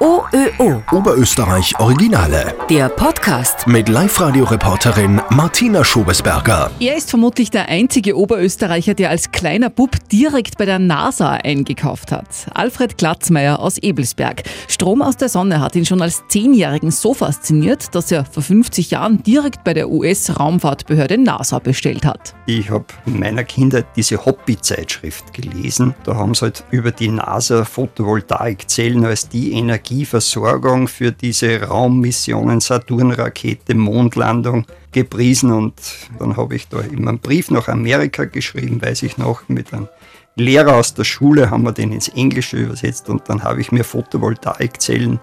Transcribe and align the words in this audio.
OÖO. 0.00 0.82
Oberösterreich 0.92 1.78
Originale. 1.78 2.54
Der 2.70 2.88
Podcast. 2.88 3.66
Mit 3.66 3.88
Live-Radio-Reporterin 3.88 5.20
Martina 5.30 5.84
Schobesberger. 5.84 6.70
Er 6.80 6.96
ist 6.96 7.10
vermutlich 7.10 7.50
der 7.50 7.68
einzige 7.68 8.16
Oberösterreicher, 8.16 8.94
der 8.94 9.10
als 9.10 9.30
kleiner 9.30 9.68
Bub 9.68 9.96
direkt 10.10 10.56
bei 10.58 10.64
der 10.64 10.78
NASA 10.78 11.32
eingekauft 11.32 12.12
hat. 12.12 12.28
Alfred 12.54 12.96
Glatzmeier 12.98 13.58
aus 13.58 13.76
Ebelsberg. 13.78 14.42
Strom 14.68 15.02
aus 15.02 15.18
der 15.18 15.28
Sonne 15.28 15.60
hat 15.60 15.76
ihn 15.76 15.84
schon 15.84 16.00
als 16.00 16.22
Zehnjährigen 16.28 16.90
so 16.90 17.12
fasziniert, 17.12 17.94
dass 17.94 18.10
er 18.10 18.24
vor 18.24 18.42
50 18.42 18.90
Jahren 18.90 19.22
direkt 19.22 19.64
bei 19.64 19.74
der 19.74 19.90
US-Raumfahrtbehörde 19.90 21.18
NASA 21.18 21.58
bestellt 21.58 22.06
hat. 22.06 22.34
Ich 22.46 22.70
habe 22.70 22.86
in 23.06 23.20
meiner 23.20 23.44
Kindheit 23.44 23.86
diese 23.96 24.24
Hobby-Zeitschrift 24.24 25.32
gelesen. 25.34 25.94
Da 26.04 26.16
haben 26.16 26.34
sie 26.34 26.42
halt 26.42 26.64
über 26.70 26.90
die 26.90 27.08
NASA 27.08 27.64
Photovoltaikzellen 27.64 29.04
als 29.04 29.28
die 29.28 29.52
Energieversorgung 29.70 30.88
für 30.88 31.12
diese 31.12 31.62
Raummissionen, 31.62 32.60
Saturn-Rakete, 32.60 33.76
Mondlandung 33.76 34.66
gepriesen. 34.90 35.52
Und 35.52 35.74
dann 36.18 36.36
habe 36.36 36.56
ich 36.56 36.66
da 36.68 36.80
immer 36.80 37.10
einen 37.10 37.20
Brief 37.20 37.52
nach 37.52 37.68
Amerika 37.68 38.24
geschrieben, 38.24 38.82
weiß 38.82 39.04
ich 39.04 39.16
noch, 39.16 39.48
mit 39.48 39.72
einem 39.72 39.88
Lehrer 40.34 40.74
aus 40.74 40.94
der 40.94 41.04
Schule 41.04 41.50
haben 41.50 41.62
wir 41.64 41.72
den 41.72 41.92
ins 41.92 42.08
Englische 42.08 42.56
übersetzt 42.56 43.08
und 43.08 43.28
dann 43.28 43.42
habe 43.42 43.60
ich 43.60 43.72
mir 43.72 43.84
Photovoltaikzellen 43.84 45.20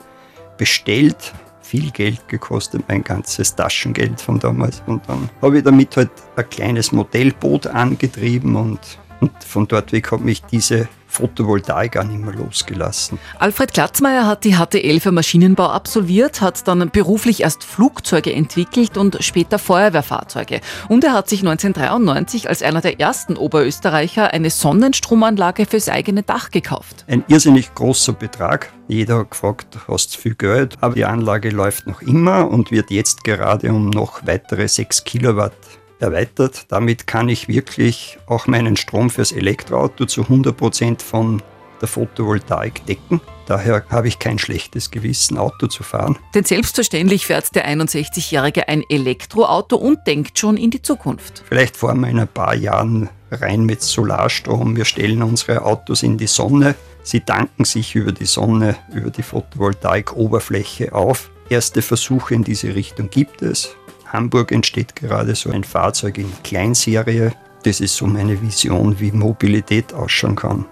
bestellt. 0.58 1.34
Viel 1.62 1.91
Geld 1.91 2.30
gekostet, 2.30 2.84
mein 2.88 3.04
ganzes 3.04 3.54
Taschengeld 3.54 4.22
von 4.22 4.40
damals. 4.40 4.82
Und 4.86 5.02
dann 5.10 5.30
habe 5.41 5.58
ich 5.58 5.64
damit 5.66 5.98
halt 5.98 6.12
ein 6.38 6.50
kleines 6.50 6.94
Modellboot 6.94 7.68
angetrieben 7.68 8.55
und, 8.55 8.80
und 9.20 9.32
von 9.44 9.68
dort 9.68 9.91
weg 9.91 10.10
hat 10.12 10.22
mich 10.22 10.41
diese 10.44 10.88
Photovoltaik 11.08 11.98
auch 11.98 12.04
nicht 12.04 12.20
mehr 12.20 12.34
losgelassen. 12.34 13.20
Alfred 13.40 13.74
Glatzmeier 13.74 14.26
hat 14.26 14.44
die 14.44 14.56
HTL 14.56 15.00
für 15.00 15.12
Maschinenbau 15.12 15.68
absolviert, 15.68 16.42
hat 16.42 16.68
dann 16.68 16.90
beruflich 16.90 17.42
erst 17.42 17.64
Flugzeuge 17.64 18.34
entwickelt 18.34 18.98
und 18.98 19.18
später 19.22 19.60
Feuerwehrfahrzeuge. 19.60 20.62
Und 20.90 21.04
er 21.04 21.14
hat 21.14 21.30
sich 21.30 21.40
1993 21.40 22.49
als 22.49 22.62
einer 22.62 22.82
der 22.82 22.99
ersten 22.99 23.38
Oberösterreicher 23.38 24.34
eine 24.34 24.49
Sonnenstromanlage 24.49 25.66
fürs 25.66 25.90
eigene 25.90 26.24
Dach 26.24 26.52
gekauft. 26.52 27.05
Ein 27.08 27.24
irrsinnig 27.27 27.74
großer 27.74 28.14
Betrag. 28.14 28.71
Jeder 28.88 29.20
hat 29.20 29.32
gefragt, 29.32 29.77
hast 29.88 30.16
du 30.16 30.21
viel 30.21 30.36
Geld? 30.36 30.76
Aber 30.82 30.96
die 30.96 31.05
Anlage 31.05 31.49
läuft 31.49 31.88
noch 31.88 32.02
immer 32.02 32.49
und 32.49 32.71
wird 32.71 32.92
jetzt 32.92 33.24
gerade 33.24 33.70
um 33.71 33.90
noch 33.90 34.26
weitere 34.26 34.68
6 34.68 35.04
Kilowatt 35.04 35.54
erweitert. 35.99 36.65
Damit 36.70 37.07
kann 37.07 37.29
ich 37.29 37.48
wirklich 37.48 38.17
auch 38.27 38.48
meinen 38.48 38.76
Strom 38.76 39.09
fürs 39.09 39.31
Elektroauto 39.31 40.05
zu 40.05 40.21
100% 40.23 41.01
von 41.01 41.41
der 41.81 41.87
Photovoltaik 41.87 42.85
decken. 42.85 43.21
Daher 43.45 43.85
habe 43.90 44.07
ich 44.07 44.20
kein 44.20 44.40
schlechtes 44.40 44.91
Gewissen, 44.91 45.37
Auto 45.37 45.68
zu 45.68 45.84
fahren. 45.84 46.18
Denn 46.34 46.43
selbstverständlich 46.43 47.25
fährt 47.25 47.55
der 47.55 47.68
61-Jährige 47.68 48.68
ein 48.68 48.84
Elektroauto 48.90 49.77
und 49.77 49.99
denkt 50.05 50.37
schon 50.37 50.57
in 50.57 50.71
die 50.71 50.81
Zukunft. 50.81 51.43
Vielleicht 51.48 51.77
fahren 51.77 51.99
wir 52.01 52.09
in 52.09 52.20
ein 52.20 52.27
paar 52.27 52.55
Jahren 52.55 53.09
rein 53.31 53.63
mit 53.63 53.81
Solarstrom. 53.81 54.75
Wir 54.75 54.85
stellen 54.85 55.23
unsere 55.23 55.63
Autos 55.63 56.03
in 56.03 56.18
die 56.18 56.27
Sonne. 56.27 56.75
Sie 57.03 57.21
tanken 57.21 57.63
sich 57.63 57.95
über 57.95 58.12
die 58.12 58.25
Sonne, 58.25 58.75
über 58.93 59.12
die 59.12 59.23
Photovoltaik-Oberfläche 59.23 60.93
auf. 60.93 61.29
Erste 61.49 61.81
Versuche 61.81 62.34
in 62.34 62.43
diese 62.43 62.75
Richtung 62.75 63.09
gibt 63.09 63.41
es. 63.41 63.75
Hamburg 64.08 64.52
entsteht 64.52 64.96
gerade 64.96 65.36
so 65.36 65.50
ein 65.50 65.63
Fahrzeug 65.63 66.18
in 66.18 66.31
Kleinserie. 66.44 67.34
Das 67.63 67.81
ist 67.81 67.96
so 67.96 68.08
meine 68.08 68.41
Vision, 68.41 69.00
wie 69.00 69.12
Mobilität 69.12 69.94
ausschauen 69.94 70.36
kann. 70.36 70.66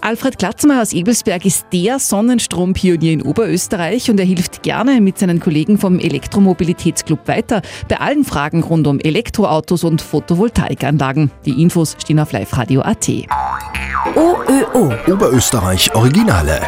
Alfred 0.00 0.38
Glatzmeier 0.38 0.82
aus 0.82 0.92
Ebelsberg 0.92 1.44
ist 1.44 1.66
der 1.72 1.98
Sonnenstrompionier 1.98 3.12
in 3.12 3.22
Oberösterreich 3.22 4.10
und 4.10 4.20
er 4.20 4.26
hilft 4.26 4.62
gerne 4.62 5.00
mit 5.00 5.18
seinen 5.18 5.40
Kollegen 5.40 5.78
vom 5.78 5.98
Elektromobilitätsclub 5.98 7.26
weiter 7.26 7.62
bei 7.88 7.98
allen 7.98 8.24
Fragen 8.24 8.62
rund 8.62 8.86
um 8.86 9.00
Elektroautos 9.00 9.82
und 9.82 10.00
Photovoltaikanlagen. 10.00 11.30
Die 11.44 11.60
Infos 11.60 11.96
stehen 12.00 12.20
auf 12.20 12.32
liveradio.at. 12.32 13.08
OÖO. 14.14 14.92
Oberösterreich 15.12 15.92
Originale. 15.94 16.60